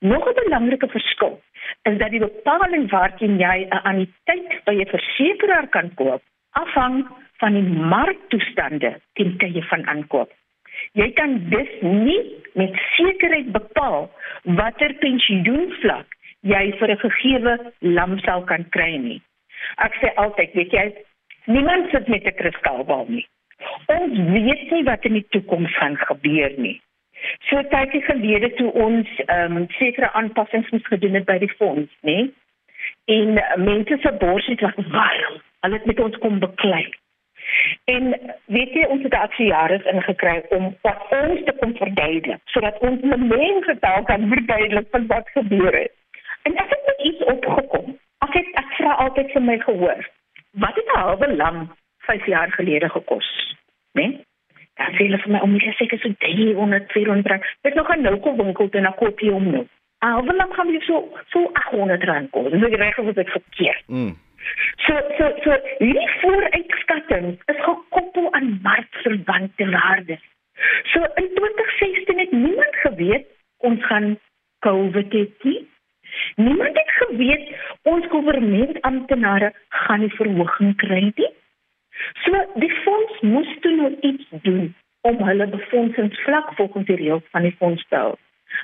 Nog 0.00 0.28
'n 0.28 0.34
belangrike 0.44 0.88
verskil 0.88 1.40
is 1.82 1.98
dat 1.98 2.10
die 2.10 2.20
bepaling 2.20 2.90
waarteen 2.90 3.38
jy 3.38 3.66
'n 3.68 3.82
anniteit 3.90 4.64
by 4.64 4.74
'n 4.74 4.86
versekeraar 4.86 5.68
kan 5.68 5.94
koop, 5.94 6.22
afhang 6.50 7.08
van 7.36 7.52
die 7.52 7.68
marktoestande 7.94 9.00
teen 9.12 9.36
tye 9.36 9.62
van 9.62 9.86
aankoop. 9.86 10.30
Jy 10.92 11.12
kan 11.12 11.48
dus 11.48 11.72
nie 11.80 12.22
met 12.54 12.80
sekerheid 12.96 13.52
bepaal 13.52 14.10
watter 14.44 14.94
pensioenvlak 14.94 16.06
jy 16.40 16.72
vir 16.78 16.90
'n 16.90 17.02
gegeewe 17.04 17.72
lamsel 17.78 18.44
kan 18.44 18.68
kry 18.68 18.96
nie. 18.96 19.22
Ek 19.76 19.94
sê 20.00 20.14
altyd, 20.14 20.52
weet 20.52 20.72
jy, 20.72 20.94
niemand 21.44 21.90
sit 21.90 22.08
met 22.08 22.24
'n 22.24 22.34
kristalbal 22.40 23.04
nie. 23.08 23.26
Ons 23.86 24.18
weet 24.18 24.70
nie 24.70 24.84
wat 24.84 25.04
in 25.04 25.12
die 25.12 25.26
toekoms 25.28 25.76
gaan 25.76 25.96
gebeur 25.96 26.52
nie. 26.56 26.80
So 27.38 27.62
tydjie 27.72 28.02
gelede 28.02 28.52
toe 28.58 28.72
ons 28.72 29.08
ehm 29.26 29.56
um, 29.56 29.66
sekere 29.78 30.12
aanpassings 30.12 30.70
moes 30.70 30.86
gedoen 30.86 31.14
het 31.14 31.26
by 31.28 31.38
die 31.38 31.52
fonds, 31.58 31.92
nê? 32.06 32.30
En 33.04 33.38
mense 33.64 33.98
se 34.02 34.12
borsie 34.18 34.56
het 34.60 34.90
warm. 34.96 35.38
Hulle 35.60 35.78
het 35.78 35.86
met 35.86 36.00
ons 36.00 36.18
kom 36.18 36.38
beklei. 36.38 36.88
En 37.84 38.14
weet 38.46 38.72
jy 38.72 38.84
ons 38.94 39.02
het 39.02 39.14
aksiaris 39.14 39.88
ingekry 39.92 40.36
om 40.56 40.70
wat 40.86 41.00
ons 41.16 41.42
te 41.44 41.54
kom 41.58 41.74
verduidelik 41.76 42.40
sodat 42.54 42.78
ons 42.86 43.02
mense 43.02 43.76
dalk 43.80 44.06
kan 44.06 44.28
verduidelik 44.32 44.86
van 44.90 45.06
wat 45.06 45.28
gebeur 45.34 45.74
het. 45.78 45.94
En 46.42 46.56
ek 46.56 46.70
het 46.74 46.86
net 46.86 47.04
iets 47.10 47.24
opgekom. 47.34 47.96
Ek 48.26 48.34
het 48.38 48.50
ek 48.62 48.74
vra 48.78 48.96
altyd 49.04 49.32
vir 49.34 49.42
my 49.42 49.58
gehoor. 49.66 50.08
Wat 50.64 50.74
het 50.74 50.88
'n 50.94 50.98
halwe 50.98 51.36
lam 51.36 51.58
5 52.08 52.26
jaar 52.26 52.52
gelede 52.52 52.88
gekos? 52.88 53.56
Né? 53.92 54.02
Nee? 54.02 54.29
Daar 54.80 54.94
sê 54.96 55.04
hulle 55.04 55.20
vir 55.20 55.32
my 55.34 55.40
om 55.44 55.58
jy 55.60 55.72
seker 55.76 56.00
so 56.00 56.08
300 56.24 56.88
400. 56.94 57.44
Dit 57.66 57.74
nog 57.74 57.90
'n 57.92 58.02
nou 58.02 58.16
winkel 58.36 58.68
te 58.68 58.80
na 58.80 58.90
koop 58.96 59.18
hier 59.20 59.34
om 59.34 59.50
nou. 59.50 59.64
'n 59.64 60.12
Halwe 60.12 60.32
lam 60.32 60.52
gaan 60.56 60.72
jy 60.72 60.80
so 60.80 60.96
so 61.32 61.50
800 61.52 62.04
rand 62.04 62.30
kos. 62.30 62.50
Dis 62.50 62.76
reg 62.82 62.98
of 62.98 63.14
dit 63.14 63.30
verkeerd. 63.30 63.82
Mm. 63.86 64.14
So 64.84 64.94
so 65.18 65.24
so 65.44 65.50
hierdie 65.78 66.10
vooruitskatting 66.20 67.26
is 67.52 67.60
gekoppel 67.66 68.32
aan 68.32 68.58
markverwante 68.62 69.70
waardes. 69.70 70.24
So 70.92 71.00
in 71.20 71.28
2016 71.34 72.18
het 72.18 72.32
niemand 72.32 72.74
geweet 72.84 73.26
ons 73.58 73.84
gaan 73.84 74.18
COVID 74.64 75.12
hê 75.12 75.26
nie. 75.42 75.68
Niemand 76.36 76.76
het 76.76 76.90
geweet 77.02 77.44
ons 77.82 78.06
regeringsamptenare 78.06 79.52
gaan 79.68 80.02
'n 80.04 80.10
verhoging 80.10 80.76
kry 80.76 81.12
nie. 81.14 81.32
So 82.24 82.44
die 82.62 82.72
fonds 82.84 83.20
moes 83.20 83.52
toe 83.60 83.74
nou 83.76 83.92
iets 84.00 84.26
doen 84.46 84.74
om 85.08 85.22
hulle 85.24 85.46
befondsingsvlak 85.46 86.54
volgens 86.58 86.86
die 86.86 86.96
reëls 86.96 87.30
van 87.30 87.46
die 87.48 87.54
fonds 87.58 87.86
te 87.88 87.96
hou. 87.96 88.14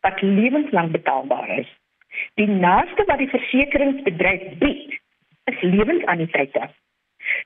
wat 0.00 0.20
lewenslang 0.20 0.90
betaalbaar 0.90 1.58
is. 1.58 1.70
Die 2.34 2.48
naaste 2.48 3.04
wat 3.06 3.18
die 3.18 3.28
versekeringsbedryf 3.28 4.42
bied, 4.58 5.00
is 5.44 5.60
lewensanniteite. 5.60 6.68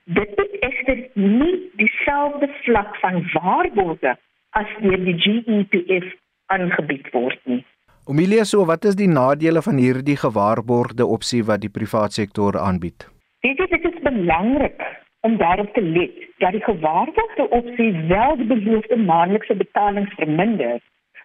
Dit 0.03 0.31
is 0.43 0.51
egter 0.59 0.99
nie 1.13 1.71
dieselfde 1.81 2.49
vlak 2.63 2.95
van 2.95 3.23
waarborge 3.33 4.17
as 4.49 4.69
deur 4.81 5.03
die 5.05 5.17
GEPF 5.25 6.07
aangebied 6.45 7.11
word 7.11 7.39
nie. 7.43 7.63
Omilia, 8.05 8.43
so 8.43 8.65
wat 8.65 8.85
is 8.89 8.95
die 8.95 9.07
nadele 9.07 9.61
van 9.61 9.77
hierdie 9.77 10.17
gewaarborgde 10.17 11.05
opsie 11.05 11.43
wat 11.45 11.61
die 11.61 11.69
private 11.69 12.13
sektor 12.21 12.57
aanbied? 12.59 13.07
Dit 13.45 13.59
is 13.59 13.69
dit 13.69 13.85
is 13.93 14.01
belangrik 14.03 14.81
om 15.21 15.37
daarop 15.37 15.73
te 15.73 15.81
let 15.81 16.11
dat 16.37 16.51
die 16.51 16.63
gewaarborgde 16.63 17.49
opsie 17.49 17.91
wel 18.07 18.35
die 18.35 18.45
beloofde 18.45 18.97
maandelikse 18.97 19.55
betalings 19.55 20.13
verminder. 20.13 20.79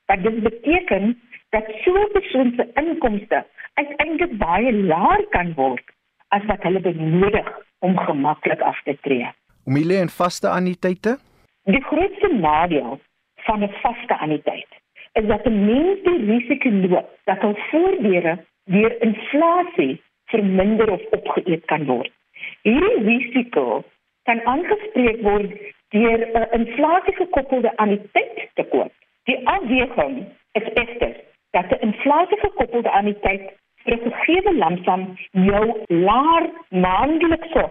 Wat 0.06 0.22
dit 0.22 0.42
beteken 0.42 1.20
dat 1.50 1.64
so 1.84 1.92
'n 1.98 2.10
persoon 2.12 2.52
se 2.56 2.70
inkomste 2.74 3.46
uiteindelik 3.74 4.38
baie 4.38 4.72
laer 4.72 5.26
kan 5.28 5.54
word 5.54 5.84
as 6.28 6.44
wat 6.44 6.62
hulle 6.62 6.80
benodig 6.80 7.48
om 7.78 7.98
gemaklik 7.98 8.60
af 8.60 8.82
te 8.82 8.98
tree. 9.00 9.28
Omilie 9.64 9.98
en 9.98 10.08
vaste 10.08 10.48
anniteite? 10.48 11.18
Die 11.64 11.82
grootste 11.82 12.28
nadeel 12.32 13.00
van 13.34 13.62
'n 13.62 13.72
vaste 13.82 14.18
anniteit 14.18 14.72
is 15.12 15.26
dat 15.26 15.46
'n 15.46 15.64
mens 15.64 16.02
die 16.02 16.24
risiko 16.32 16.70
loop 16.70 17.08
dat 17.24 17.40
al 17.40 17.56
voordele 17.70 18.44
deur 18.64 19.02
inflasie 19.02 20.02
verminder 20.24 20.90
of 20.90 21.02
opgeëet 21.10 21.64
kan 21.64 21.84
word. 21.84 22.12
Hierdie 22.62 23.04
risiko 23.08 23.84
kan 24.28 24.40
aangespreek 24.52 25.22
word 25.22 25.52
deur 25.94 26.20
'n 26.40 26.46
inflasiegekoppelde 26.58 27.76
anniteit 27.76 28.48
te 28.54 28.64
koop. 28.72 28.92
Die 29.24 29.38
afweging 29.48 30.16
is 30.52 30.66
egter 30.82 31.14
dat 31.50 31.70
'n 31.70 31.82
inflasiegekoppelde 31.88 32.90
anniteit 32.90 33.44
vir 33.84 33.94
'n 33.94 34.12
gegeewe 34.12 34.54
lamsam 34.54 35.16
jou 35.30 35.66
laer 35.88 36.50
maandelikse 36.68 37.64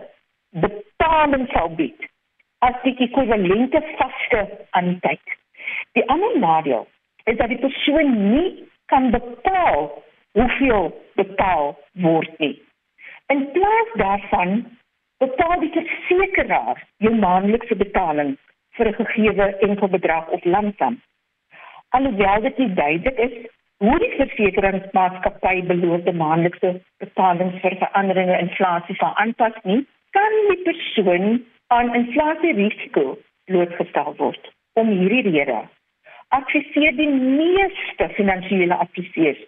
betaling 0.65 1.47
sal 1.53 1.69
bied 1.69 2.09
as 2.59 2.75
die 2.83 2.95
ekwivalente 3.05 3.81
vaste 3.97 4.41
anniteit. 4.69 5.27
Die 5.91 6.05
ander 6.09 6.39
nadeel 6.39 6.87
is 7.23 7.37
dat 7.37 7.49
die 7.49 7.57
persoon 7.57 8.31
nie 8.31 8.67
kan 8.85 9.09
bepaal 9.11 10.03
hoeveel 10.31 11.01
betaal 11.15 11.75
word 11.91 12.39
nie. 12.39 12.61
In 13.33 13.51
plaas 13.51 13.89
daarvan 13.93 14.51
betaal 15.23 15.59
die 15.59 15.71
versekeraar 15.73 16.81
jou 17.05 17.13
maandelikse 17.15 17.75
betaling 17.75 18.35
vir 18.77 18.87
'n 18.89 18.97
gegeewe 18.99 19.47
enkel 19.67 19.89
bedrag 19.95 20.27
of 20.37 20.45
langsam. 20.55 21.01
Alhoewel 21.89 22.41
dit 22.41 22.75
duidelik 22.75 23.17
is 23.27 23.35
hoe 23.77 23.97
die 24.03 24.13
versekeringsmaatskappy 24.19 25.55
beloofde 25.71 26.13
maandelikse 26.13 26.71
betalings 26.97 27.57
vir 27.63 27.75
veranderinge 27.83 28.37
in 28.37 28.47
inflasie 28.47 28.95
sal 28.95 29.13
aanpas 29.23 29.57
nie, 29.63 29.81
kan 30.17 30.33
die 30.49 30.61
persoon 30.69 31.45
aan 31.67 31.93
inflasierisiko 31.95 33.17
blootgestel 33.45 34.13
word. 34.17 34.53
Om 34.73 34.87
hierdie 34.87 35.31
rede 35.31 35.61
adviseer 36.37 36.95
die 36.97 37.11
meeste 37.13 38.09
finansiële 38.17 38.75
adviseurs 38.85 39.43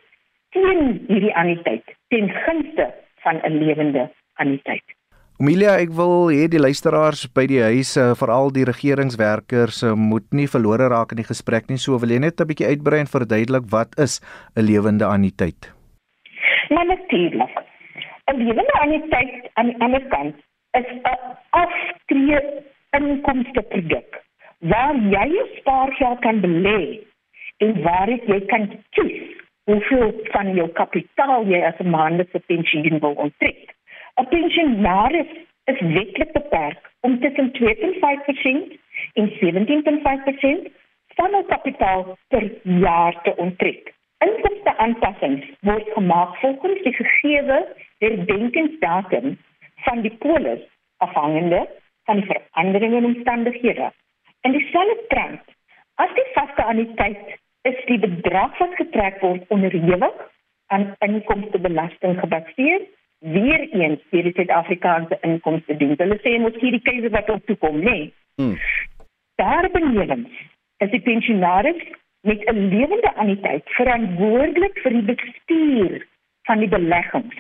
teen 0.50 1.06
hierdie 1.08 1.36
anniteit 1.42 1.98
ten 2.14 2.30
gunste 2.30 2.94
van 3.26 3.42
'n 3.42 3.58
lewende 3.60 4.06
anniteit. 4.38 4.86
Amelia, 5.36 5.76
ek 5.84 5.92
wil 5.92 6.30
hê 6.32 6.46
die 6.48 6.62
luisteraars 6.64 7.26
by 7.36 7.44
die 7.52 7.60
huise, 7.60 8.04
veral 8.16 8.54
die 8.56 8.64
regeringswerkers, 8.64 9.82
moet 10.00 10.24
nie 10.32 10.48
verlore 10.48 10.88
raak 10.88 11.12
in 11.12 11.20
die 11.20 11.28
gesprek 11.28 11.68
nie. 11.68 11.76
So 11.78 12.00
wil 12.00 12.14
jy 12.14 12.20
net 12.24 12.40
'n 12.40 12.48
bietjie 12.48 12.70
uitbrei 12.72 13.00
en 13.04 13.12
verduidelik 13.12 13.66
wat 13.70 14.00
is 14.00 14.22
'n 14.56 14.64
lewende 14.64 15.06
anniteit? 15.06 15.74
Maar 16.70 16.86
natuurlik, 16.86 17.54
'n 18.32 18.38
lewende 18.38 18.76
anniteit 18.80 19.50
aan 19.56 19.66
die 19.66 19.80
ander 19.82 20.06
kant 20.08 20.36
is 20.80 20.88
'n 20.88 21.20
aftree 21.52 22.40
inkomste 22.96 23.62
produk 23.62 24.24
waar 24.72 24.96
jy 24.96 25.26
jou 25.36 25.48
spaargeld 25.60 26.20
kan 26.20 26.40
belê 26.42 26.80
en 27.58 27.82
waar 27.84 28.10
jy 28.10 28.40
kan 28.52 28.70
kies 28.98 29.45
hoeveel 29.66 30.14
van 30.24 30.54
jou 30.56 30.68
kapitaal 30.80 31.46
jy 31.50 31.62
as 31.66 31.80
'n 31.80 31.90
maandelikse 31.90 32.40
pensioen 32.40 33.00
wil 33.00 33.16
onttrek. 33.26 33.76
'n 34.22 34.28
Pensionaris 34.30 35.32
is 35.66 35.80
wetlik 35.80 36.32
beperk 36.32 36.92
om 37.02 37.20
tussen 37.20 37.52
2.5% 37.52 38.78
en 39.14 39.30
17.5% 39.40 40.70
van 41.16 41.34
hul 41.34 41.46
kapitaal 41.46 42.18
per 42.28 42.52
jaar 42.64 43.22
te 43.24 43.36
onttrek. 43.36 43.94
Inkomste 44.26 44.78
aanpassings 44.78 45.46
word 45.62 45.90
gemaak 45.94 46.36
volgens 46.36 46.84
die 46.84 46.94
gegeewe 46.94 47.58
herdenkingsdatum 47.98 49.38
van 49.76 50.02
die 50.02 50.16
polis 50.20 50.62
afhangende 50.98 51.68
van 52.06 52.16
die 52.16 52.26
veranderinge 52.26 52.98
in 52.98 53.06
omstandighede. 53.06 53.92
En 54.42 54.52
dieselfde 54.52 55.06
trend 55.08 55.42
as 55.96 56.14
die 56.14 56.28
vaste 56.34 56.64
anniteit 56.64 57.40
is 57.70 57.78
die 57.90 58.00
bedrag 58.00 58.58
wat 58.62 58.76
getrek 58.80 59.22
word 59.22 59.46
onderhewig 59.54 60.22
aan 60.74 60.96
inkomstebelasting 61.06 62.20
gebaseer 62.20 62.82
weer 63.20 63.62
eens 63.70 64.02
deur 64.10 64.28
die 64.28 64.34
Suid-Afrikaanse 64.38 65.18
inkomste 65.22 65.78
diens. 65.78 65.98
Hulle 66.02 66.18
sê 66.22 66.36
mos 66.42 66.58
hierdie 66.62 66.84
keuse 66.86 67.10
wat 67.14 67.30
op 67.34 67.46
toe 67.50 67.58
kom, 67.62 67.80
nee. 67.82 68.12
Hmm. 68.42 68.58
Daarbenewens 69.42 70.30
is 70.84 70.92
die 70.94 71.02
pensionaris 71.02 71.82
met 72.28 72.46
'n 72.50 72.68
lewende 72.74 73.14
anniteit 73.16 73.70
verantwoordelik 73.80 74.80
vir 74.84 74.94
die 74.98 75.08
bestuur 75.14 76.08
van 76.48 76.60
die 76.60 76.70
beleggings 76.70 77.36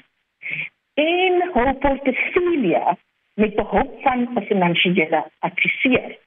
en 0.93 1.41
hul 1.53 1.73
portefeulje 1.85 2.97
met 3.35 3.55
behulp 3.55 4.01
van 4.01 4.19
'n 4.33 4.45
finansiële 4.45 5.25
adviseur. 5.39 6.17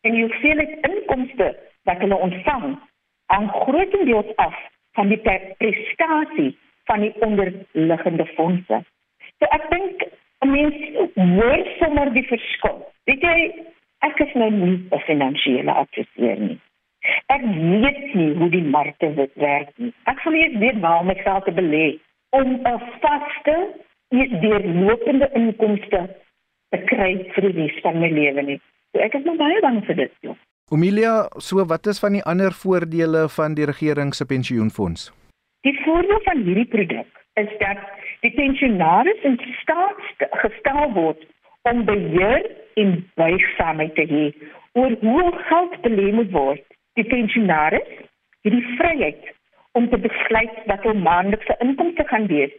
En 0.00 0.14
sien 0.40 0.56
dit 0.56 0.78
inkomste 0.90 1.56
wat 1.82 1.98
hulle 1.98 2.16
ontvang 2.16 2.78
aan 3.26 3.48
grootendeels 3.48 4.36
af 4.36 4.54
van 4.92 5.08
die 5.08 5.20
prestasie 5.58 6.58
van 6.84 7.00
die 7.00 7.14
onderliggende 7.20 8.26
fondse. 8.26 8.82
So 9.38 9.48
ek 9.50 9.70
dink 9.70 10.04
'n 10.44 10.50
mens 10.50 10.76
hoor 11.14 11.66
sommer 11.78 12.12
die 12.12 12.26
verskil. 12.26 12.78
Weet 13.04 13.22
jy, 13.22 13.64
ek 13.98 14.18
is 14.18 14.32
nou 14.34 14.50
nie 14.50 14.88
'n 14.90 15.00
finansiële 15.08 15.72
adviseur 15.72 16.38
nie. 16.38 16.58
Ek 17.26 17.42
weet 17.82 18.14
nie 18.14 18.34
hoe 18.34 18.50
die 18.50 18.62
markte 18.62 19.28
werk 19.34 19.70
nie. 19.76 19.92
Ek 20.04 20.18
sal 20.18 20.32
nie 20.32 20.58
weet 20.58 20.80
waar 20.80 21.00
om 21.00 21.06
my 21.06 21.14
geld 21.14 21.44
te 21.44 21.52
belê 21.52 21.98
om 22.30 22.60
'n 22.62 22.80
vaste 23.00 23.56
deurlopende 24.40 25.30
inkomste 25.34 26.00
te 26.70 26.78
kry 26.90 27.12
vir 27.34 27.52
die 27.52 27.62
res 27.62 27.80
van 27.82 28.00
my 28.00 28.10
lewe 28.10 28.42
nie. 28.42 28.60
So 28.92 29.00
ek 29.00 29.14
is 29.14 29.24
maar 29.24 29.36
baie 29.36 29.60
bang 29.60 29.84
vir 29.86 29.96
dit. 29.96 30.12
Jo. 30.20 30.36
Amelia, 30.74 31.28
so 31.38 31.64
wat 31.64 31.86
is 31.86 32.00
van 32.02 32.16
die 32.16 32.22
ander 32.26 32.50
voordele 32.52 33.28
van 33.30 33.52
die 33.54 33.66
regering 33.70 34.08
se 34.14 34.24
pensioenfonds? 34.26 35.12
Die 35.62 35.74
voordeel 35.84 36.18
van 36.24 36.42
hierdie 36.42 36.66
produk 36.72 37.20
is 37.38 37.52
dat 37.60 37.84
die 38.26 38.32
pensionaris 38.34 39.22
in 39.22 39.38
staat 39.60 40.26
gestel 40.42 40.90
word 40.96 41.22
om 41.70 41.84
beheer 41.86 42.50
en 42.82 42.90
buigsaamheid 43.14 43.94
te 43.94 44.08
hê 44.10 44.24
oor 44.72 44.98
hoe 45.04 45.30
geld 45.52 45.78
belê 45.86 46.08
moet 46.18 46.34
word. 46.34 46.66
Die 46.98 47.06
pensionaris 47.14 47.94
het 48.42 48.58
die 48.58 48.66
vryheid 48.74 49.32
om 49.78 49.86
te 49.94 50.02
besluit 50.02 50.60
wat 50.66 50.82
hul 50.90 50.98
maandelikse 51.06 51.60
inkomste 51.62 52.10
gaan 52.10 52.26
wees 52.26 52.58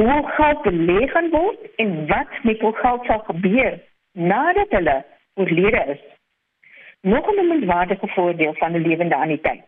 hoe 0.00 0.20
geld 0.40 0.64
belê 0.70 1.08
gaan 1.12 1.32
word 1.36 1.68
en 1.84 1.96
wat 2.08 2.42
met 2.48 2.64
hul 2.64 2.78
geld 2.80 3.08
sal 3.12 3.24
gebeur 3.28 3.80
nadat 4.32 4.78
hulle 4.80 5.02
oorlede 5.34 5.88
is. 6.00 6.04
Nog 7.06 7.26
'n 7.26 7.46
minderwaardige 7.46 8.08
voordeel 8.08 8.54
van 8.54 8.72
'n 8.72 8.86
lewende 8.86 9.14
anniteit 9.14 9.66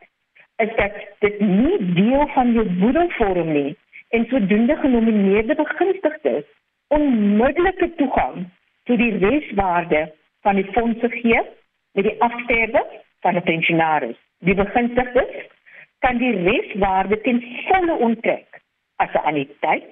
is 0.57 0.75
dat 0.77 0.93
dit 1.19 1.41
nie 1.41 1.95
deel 1.95 2.27
van 2.27 2.53
jou 2.53 2.71
boedel 2.71 3.11
vorm 3.11 3.53
nie 3.53 3.77
en 4.09 4.27
sodoende 4.29 4.77
genomineerde 4.77 5.55
begunstigdes 5.55 6.45
onmiddellike 6.89 7.95
toegang 7.95 8.49
tot 8.85 8.99
die 8.99 9.19
reswaarde 9.19 10.15
van 10.41 10.55
die 10.55 10.73
fondse 10.73 11.09
gee 11.09 11.43
met 11.93 12.05
die 12.05 12.23
afsterwe 12.23 12.87
van 13.21 13.35
'n 13.35 13.43
pensionaris. 13.43 14.19
Die 14.39 14.55
begunstigdes 14.55 15.47
kan 15.99 16.17
die 16.17 16.35
reswaarde 16.43 17.21
ten 17.21 17.43
volle 17.69 17.93
onttrek 17.93 18.61
as 18.97 19.13
'n 19.13 19.27
anniteit 19.31 19.85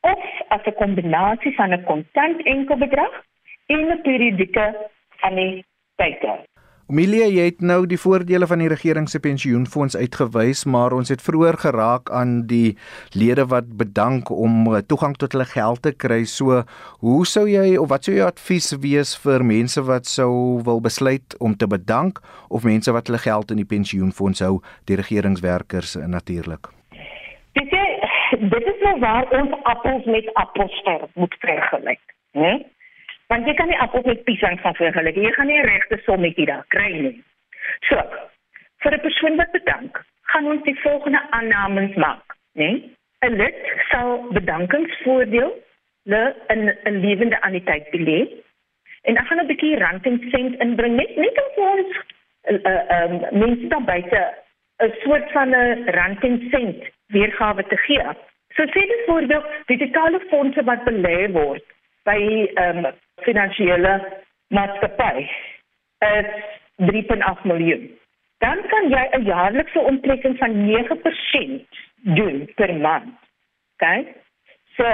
of 0.00 0.24
as 0.48 0.64
'n 0.64 0.74
kombinasie 0.74 1.54
van 1.54 1.72
'n 1.72 1.84
kontant 1.84 2.42
enkelbedrag 2.42 3.22
en 3.66 3.90
'n 3.90 4.00
periodieke 4.00 4.88
anniteit. 5.20 5.72
Amelia, 6.84 7.24
jy 7.32 7.46
het 7.48 7.62
nou 7.64 7.86
die 7.88 7.96
voordele 7.96 8.44
van 8.44 8.60
die 8.60 8.68
regering 8.68 9.06
se 9.08 9.16
pensioenfonds 9.24 9.94
uitgewys, 9.96 10.66
maar 10.68 10.92
ons 10.92 11.08
het 11.08 11.22
vroeër 11.24 11.56
geraak 11.62 12.10
aan 12.12 12.34
die 12.50 12.74
lede 13.16 13.46
wat 13.48 13.70
bedank 13.80 14.28
om 14.28 14.66
eh, 14.68 14.82
toegang 14.84 15.14
tot 15.16 15.32
hulle 15.32 15.46
geld 15.48 15.80
te 15.86 15.94
kry. 15.96 16.20
So, 16.28 16.60
hoe 17.00 17.24
sou 17.24 17.46
jy 17.48 17.78
of 17.80 17.88
wat 17.88 18.04
sou 18.04 18.12
jou 18.12 18.26
advies 18.28 18.68
wees 18.84 19.14
vir 19.24 19.46
mense 19.48 19.80
wat 19.88 20.10
sou 20.10 20.60
wil 20.68 20.84
besluit 20.84 21.38
om 21.40 21.56
te 21.56 21.70
bedank 21.70 22.20
of 22.50 22.68
mense 22.68 22.92
wat 22.92 23.08
hulle 23.08 23.22
geld 23.24 23.54
in 23.54 23.62
die 23.62 23.70
pensioenfonds 23.72 24.44
hou, 24.44 24.60
die 24.84 25.00
regeringswerkers 25.00 25.96
natuurlik? 26.04 26.68
Dis 27.56 27.72
dit 28.44 28.70
is 28.74 28.80
nou 28.84 28.98
waar 29.00 29.24
ons 29.40 29.56
appels 29.72 30.04
met 30.04 30.28
appels 30.34 30.84
moet 31.14 31.34
vergelyk, 31.40 32.04
né? 32.36 32.58
Want 33.32 33.46
jy 33.46 33.54
kan 33.54 33.68
nie 33.68 33.78
appels 33.78 34.04
met 34.04 34.24
piesang 34.24 34.60
gaan 34.60 34.74
vergelyk. 34.74 35.16
Jy 35.16 35.32
gaan 35.36 35.46
nie 35.46 35.60
regte 35.60 36.00
sommetjie 36.04 36.46
daar 36.46 36.64
kry 36.68 36.90
nie. 36.92 37.24
So, 37.88 37.96
vir 38.84 38.94
'n 38.94 39.00
persoon 39.00 39.36
wat 39.36 39.52
bedank, 39.52 40.02
gaan 40.32 40.46
ons 40.46 40.62
die 40.62 40.80
volgende 40.80 41.20
aannames 41.30 41.94
maak, 41.96 42.36
né? 42.54 42.70
'n 43.24 43.36
Lid 43.40 43.60
sal 43.90 44.28
bedankingsvoordeel 44.32 45.52
le 46.04 46.34
in 46.48 46.62
'n 46.84 47.00
lewende 47.00 47.40
anniteit 47.40 47.90
belê. 47.90 48.28
En 49.02 49.14
dan 49.14 49.26
gaan 49.26 49.40
'n 49.40 49.46
bietjie 49.46 49.78
rand 49.78 50.06
en 50.06 50.18
sent 50.30 50.60
inbring 50.60 50.96
net 50.96 51.16
net 51.16 51.36
om 51.44 51.64
ons 51.64 51.90
uh 52.52 52.58
uh 52.72 52.84
um, 52.96 53.14
mense 53.38 53.66
dan 53.66 53.84
buite 53.84 54.34
'n 54.78 54.92
soort 55.02 55.32
van 55.32 55.48
'n 55.48 55.84
rand 55.84 56.24
en 56.24 56.48
sent 56.50 56.84
weergawe 57.06 57.62
te 57.66 57.76
gee. 57.76 58.08
So 58.54 58.62
sê 58.62 58.80
dit 58.86 59.02
voorbeeld 59.06 59.46
die 59.66 59.78
totale 59.78 60.20
fondse 60.28 60.64
wat 60.64 60.84
belê 60.84 61.32
word 61.32 61.64
by 62.04 62.18
ehm 62.54 62.84
um, 62.84 62.92
finansiële 63.24 63.94
maatskappy 64.54 65.26
is 66.08 66.30
3.8 66.76 67.46
miljoen. 67.50 67.84
Dan 68.38 68.60
kan 68.72 68.88
jy 68.90 69.04
'n 69.10 69.24
jaarlikse 69.24 69.80
onttrekking 69.80 70.38
van 70.38 70.64
9% 70.64 71.68
doen 72.18 72.50
per 72.54 72.74
maand. 72.74 73.18
OK? 73.74 74.06
So 74.76 74.84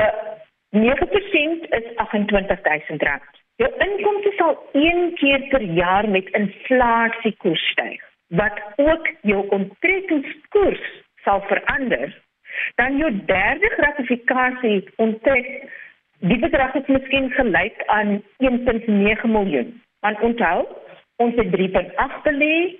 9% 0.70 1.66
is 1.78 1.86
R28000. 1.96 3.24
Jou 3.56 3.72
inkomste 3.78 4.32
sal 4.36 4.68
een 4.72 5.14
keer 5.14 5.40
per 5.48 5.62
jaar 5.62 6.08
met 6.08 6.28
inflasie 6.28 7.36
koers 7.36 7.70
styg 7.70 8.08
wat 8.30 8.60
ook 8.76 9.08
jou 9.20 9.48
onttrekkingskoers 9.48 10.82
sal 11.24 11.40
verander 11.40 12.22
dan 12.74 12.96
jou 12.96 13.10
derde 13.26 13.68
gratifikasie 13.68 14.90
onttrek 14.96 15.48
die 16.20 16.38
bedrag 16.38 16.74
is 16.74 16.86
miskien 16.86 17.30
gelyk 17.36 17.82
aan 17.86 18.22
1.9 18.44 19.28
miljoen. 19.36 19.74
Want 20.00 20.20
onthou 20.20 20.66
ons 21.16 21.34
het 21.36 21.52
3.8 21.56 22.22
belê 22.28 22.78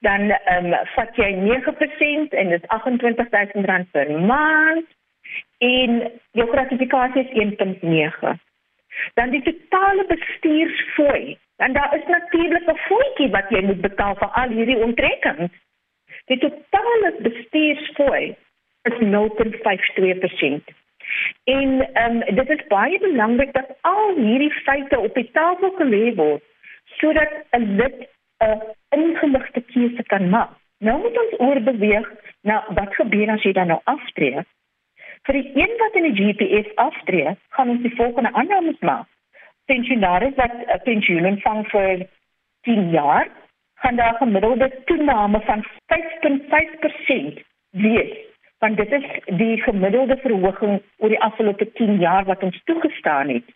dan 0.00 0.30
ehm 0.30 0.72
um, 0.72 0.76
vat 0.94 1.16
jy 1.16 1.30
9% 1.44 2.36
en 2.42 2.54
dit 2.54 2.62
is 2.62 2.68
28000 2.68 3.66
rand 3.68 3.90
per 3.90 4.10
maand 4.20 4.86
en 5.58 5.98
jou 6.32 6.46
gratifikasie 6.52 7.24
is 7.24 7.34
1.9 7.44 8.38
dan 9.14 9.30
die 9.30 9.42
totale 9.42 10.04
bestuursfooi 10.08 11.38
en 11.56 11.72
daar 11.72 11.96
is 11.96 12.06
natuurlik 12.06 12.66
'n 12.66 12.80
fooitjie 12.88 13.30
wat 13.30 13.50
jy 13.50 13.62
moet 13.62 13.80
betaal 13.80 14.14
vir 14.14 14.28
al 14.28 14.48
hierdie 14.48 14.82
onttrekkings. 14.86 15.52
Die 16.24 16.38
totale 16.38 17.14
bestuursfooi 17.20 18.36
is 18.82 18.96
0.52%. 19.14 20.79
En 21.44 21.88
ehm 21.92 22.22
um, 22.22 22.34
dit 22.34 22.48
is 22.50 22.66
baie 22.68 22.98
belangrik 22.98 23.52
dat 23.52 23.76
al 23.80 24.14
hierdie 24.16 24.52
feite 24.52 24.98
op 24.98 25.14
die 25.14 25.30
tafel 25.32 25.70
gelê 25.78 26.14
word 26.14 26.42
sodat 26.84 27.32
'n 27.50 27.76
lid 27.76 28.08
'n 28.38 28.60
ingeligte 28.88 29.60
keuse 29.60 30.02
kan 30.02 30.28
maak. 30.28 30.50
Nou 30.78 31.00
moet 31.00 31.18
ons 31.22 31.38
oorbeweeg 31.38 32.08
na 32.42 32.64
wat 32.68 32.94
gebeur 32.94 33.30
as 33.30 33.42
jy 33.42 33.52
dan 33.52 33.66
nou 33.66 33.80
aftree. 33.84 34.42
Vir 35.22 35.34
die 35.34 35.50
een 35.54 35.72
wat 35.78 35.94
in 35.94 36.12
die 36.12 36.24
GPS 36.24 36.74
aftree, 36.74 37.36
gaan 37.48 37.68
ons 37.68 37.82
die 37.82 37.96
volgende 37.96 38.32
aannames 38.32 38.78
maak. 38.80 39.06
Pensionaris 39.64 40.34
wat 40.34 40.54
'n 40.54 40.80
pensioen 40.84 41.26
ontvang 41.26 41.66
vir 41.70 42.06
10 42.62 42.90
jaar, 42.90 43.28
gaan 43.74 43.96
daar 43.96 44.14
gemiddelde 44.14 44.82
toename 44.84 45.40
van 45.40 45.64
5.5% 45.86 47.40
wees 47.70 48.29
want 48.60 48.76
dit 48.76 48.92
is 48.92 49.04
die 49.40 49.62
gemiddelde 49.62 50.16
verhoging 50.22 50.82
oor 50.98 51.08
die 51.08 51.20
afgelope 51.20 51.72
10 51.72 51.98
jaar 52.00 52.24
wat 52.24 52.42
ons 52.42 52.60
toegestaan 52.64 53.28
het. 53.28 53.46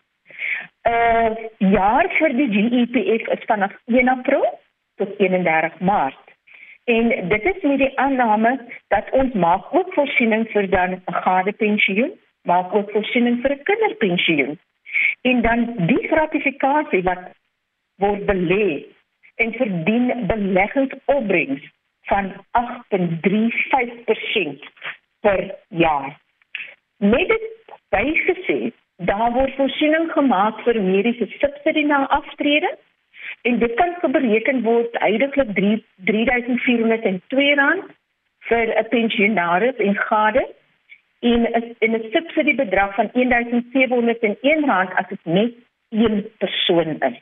Uh 0.89 1.29
jaar 1.57 2.09
vir 2.17 2.35
die 2.37 2.49
GEPF 2.53 3.27
is 3.37 3.47
vanaf 3.49 3.73
1 3.85 4.09
April 4.09 4.45
tot 5.01 5.19
31 5.19 5.79
Maart. 5.79 6.23
En 6.85 7.09
dit 7.29 7.45
is 7.51 7.61
met 7.61 7.79
die 7.81 7.93
aanname 7.99 8.59
dat 8.93 9.09
ons 9.11 9.33
maak 9.33 9.73
ook 9.73 9.93
voorsiening 9.93 10.47
vir 10.53 10.69
dan 10.69 10.91
'n 10.91 11.01
gade 11.25 11.51
pensioen, 11.51 12.11
maak 12.43 12.73
ook 12.73 12.91
voorsiening 12.91 13.41
vir 13.41 13.51
'n 13.51 13.63
kinderpensioen. 13.63 14.59
En 15.21 15.41
dan 15.41 15.73
die 15.77 16.07
gratifikasie 16.07 17.03
wat 17.03 17.23
word 17.97 18.25
belê 18.25 18.85
en 19.35 19.53
verdien 19.53 20.27
beleggingsopbrengs 20.27 21.63
van 22.05 22.45
8.35% 22.51 24.63
per 25.25 25.55
jaar. 25.67 26.17
Met 26.97 27.27
dit 27.33 27.45
bygesê, 27.89 28.59
daar 29.09 29.31
word 29.33 29.55
voorsiening 29.59 30.11
gemaak 30.11 30.61
vir 30.67 30.81
mediese 30.81 31.27
subsidie 31.41 31.85
na 31.89 32.05
aftrede 32.17 32.71
en 33.49 33.59
dit 33.59 33.73
kan 33.79 34.11
bereken 34.17 34.61
word 34.63 34.93
heidaglik 35.01 35.49
3402 36.09 37.55
rand 37.61 37.89
vir 38.49 38.65
'n 38.81 38.87
pensionaris 38.93 39.77
en 39.87 39.95
gade 40.09 40.43
en 41.31 41.41
'n 41.41 41.95
'n 41.95 42.03
subsidiebedrag 42.15 42.95
van 42.95 43.09
1701 43.13 44.65
rand 44.65 44.91
as 44.93 45.07
dit 45.09 45.25
net 45.25 45.53
een 45.89 46.25
persoon 46.37 47.01
is. 47.09 47.19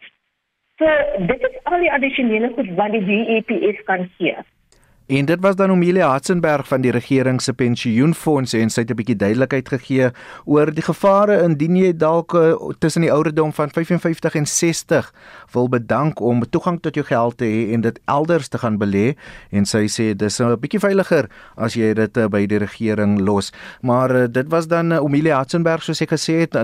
So 0.78 0.86
dit 1.32 1.42
is 1.50 1.64
al 1.64 1.80
die 1.80 1.92
addisionele 1.92 2.50
goed 2.56 2.70
wat 2.76 2.92
die 2.92 3.06
GEPF 3.10 3.84
kan 3.84 4.10
gee. 4.18 4.36
En 5.06 5.26
dit 5.26 5.40
was 5.40 5.56
dan 5.56 5.72
Omelia 5.72 6.08
Hatzenberg 6.08 6.68
van 6.68 6.82
die 6.82 6.92
regering 6.92 7.42
se 7.42 7.54
pensioenfonds 7.54 8.54
en 8.54 8.70
sy 8.70 8.82
het 8.82 8.90
'n 8.90 8.96
bietjie 8.96 9.16
duidelikheid 9.16 9.70
gegee 9.70 10.12
oor 10.46 10.74
die 10.74 10.82
gevare 10.84 11.44
indien 11.44 11.76
jy 11.76 11.98
dalk 11.98 12.34
uh, 12.34 12.54
tussen 12.80 13.02
die 13.02 13.12
ouderdom 13.12 13.54
van 13.54 13.70
55 13.70 14.36
en 14.36 14.46
60 14.48 15.14
wil 15.52 15.70
bedank 15.70 16.20
om 16.20 16.50
toegang 16.50 16.82
tot 16.82 16.96
jou 16.96 17.06
geld 17.06 17.38
te 17.38 17.46
hê 17.46 17.74
en 17.74 17.82
dit 17.82 18.00
elders 18.06 18.48
te 18.48 18.58
gaan 18.58 18.78
belê 18.80 19.16
en 19.52 19.66
sy 19.66 19.88
sê 19.88 20.16
dis 20.16 20.40
'n 20.40 20.60
bietjie 20.60 20.80
veiliger 20.80 21.30
as 21.56 21.74
jy 21.74 21.94
dit 21.94 22.18
uh, 22.18 22.28
by 22.28 22.46
die 22.46 22.58
regering 22.58 23.20
los. 23.20 23.52
Maar 23.82 24.16
uh, 24.16 24.28
dit 24.32 24.48
was 24.48 24.68
dan 24.68 24.92
uh, 24.92 25.04
Omelia 25.04 25.36
Hatzenberg 25.36 25.84
soos 25.84 26.02
ek 26.02 26.10
gesê 26.10 26.34
het 26.40 26.56
0765366961 26.56 26.64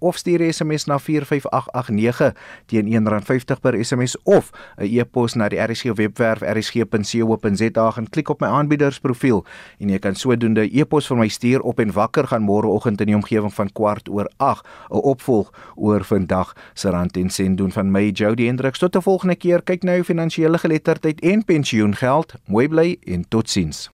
of 0.00 0.16
stuur 0.16 0.52
SMS 0.52 0.84
na 0.86 0.98
45889 0.98 2.34
teen 2.66 2.86
R1.50 2.86 3.60
per 3.60 3.84
SMS 3.84 4.16
of 4.24 4.50
'n 4.78 4.84
e-pos 4.98 5.34
na 5.44 5.52
die 5.52 5.60
RSG 5.60 5.92
webwerf 5.98 6.42
rsg.co.za 6.42 7.90
gaan 7.96 8.08
klik 8.08 8.32
op 8.32 8.40
my 8.40 8.48
aanbiedersprofiel 8.48 9.44
en 9.78 9.92
jy 9.92 10.00
kan 10.00 10.16
sodoende 10.16 10.64
e-pos 10.72 11.10
vir 11.10 11.20
my 11.20 11.28
stuur 11.28 11.64
op 11.68 11.82
en 11.84 11.92
wakker 11.96 12.30
gaan 12.32 12.46
môreoggend 12.48 13.04
in 13.04 13.12
die 13.12 13.18
omgewing 13.18 13.52
van 13.52 13.72
kwart 13.76 14.08
oor 14.08 14.30
8 14.38 14.64
'n 14.90 15.04
opvolg 15.12 15.52
oor 15.76 16.04
vandag 16.04 16.54
se 16.74 16.90
rand 16.90 17.16
en 17.16 17.30
sent 17.30 17.58
doen 17.58 17.72
van 17.72 17.90
my 17.90 18.10
Jody 18.10 18.46
Hendriks 18.46 18.78
tot 18.78 18.96
'n 18.96 19.02
volgende 19.02 19.36
keer. 19.36 19.62
Kyk 19.62 19.82
nou 19.82 20.02
finansiële 20.02 20.58
geletterdheid 20.58 21.20
en 21.20 21.44
pensioengeld. 21.44 22.34
Mooi 22.46 22.68
bly 22.68 22.96
en 23.04 23.28
totsiens 23.28 23.93